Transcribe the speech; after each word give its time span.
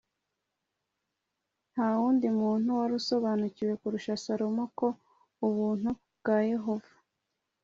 nta 1.71 1.87
wundi 1.99 2.27
muntu 2.39 2.69
wari 2.79 2.93
usobanukiwe 3.01 3.73
kurusha 3.81 4.13
salomo 4.23 4.63
ko 4.77 4.87
ubuntu 5.47 5.89
bwa 6.17 6.37
yehova 6.51 6.93